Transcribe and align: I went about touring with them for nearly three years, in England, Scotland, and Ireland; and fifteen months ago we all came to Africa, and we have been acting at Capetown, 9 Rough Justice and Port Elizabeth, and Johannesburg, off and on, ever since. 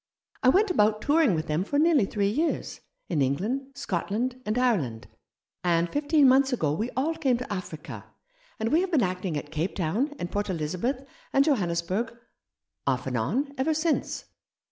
I 0.41 0.49
went 0.49 0.71
about 0.71 1.03
touring 1.03 1.35
with 1.35 1.45
them 1.45 1.63
for 1.63 1.77
nearly 1.77 2.05
three 2.07 2.31
years, 2.31 2.79
in 3.07 3.21
England, 3.21 3.73
Scotland, 3.77 4.41
and 4.47 4.57
Ireland; 4.57 5.07
and 5.63 5.91
fifteen 5.91 6.27
months 6.27 6.51
ago 6.51 6.73
we 6.73 6.89
all 6.97 7.13
came 7.13 7.37
to 7.37 7.53
Africa, 7.53 8.05
and 8.59 8.69
we 8.71 8.81
have 8.81 8.89
been 8.89 9.03
acting 9.03 9.37
at 9.37 9.51
Capetown, 9.51 9.57
9 9.57 9.65
Rough 9.75 10.07
Justice 10.07 10.15
and 10.19 10.31
Port 10.31 10.49
Elizabeth, 10.49 11.03
and 11.33 11.45
Johannesburg, 11.45 12.17
off 12.87 13.05
and 13.05 13.15
on, 13.15 13.53
ever 13.59 13.75
since. 13.75 14.25